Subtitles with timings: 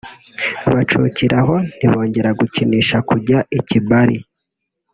[0.71, 4.17] bacukira aho ntibongera gukinisha kujya mu Kibali